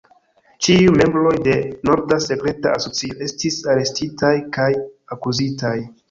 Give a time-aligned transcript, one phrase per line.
[0.67, 1.57] Ĉiuj membroj de
[1.89, 4.71] "Norda Sekreta Asocio" estis arestitaj kaj
[5.17, 5.75] akuzitaj.